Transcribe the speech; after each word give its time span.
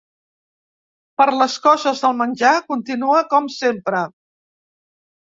Per 1.21 1.27
les 1.41 1.57
coses 1.65 2.01
del 2.05 2.15
menjar 2.21 2.53
continua 2.71 3.21
com 3.35 3.51
sempre. 3.57 4.01